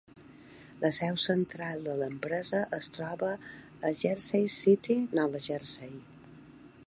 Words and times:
La 0.83 0.89
seu 0.99 1.19
central 1.23 1.83
de 1.87 1.93
l'empresa 1.99 2.63
es 2.79 2.89
troba 2.97 3.29
a 3.89 3.93
Jersey 4.01 4.49
City, 4.57 4.95
Nova 5.21 5.43
Jersey. 5.51 5.97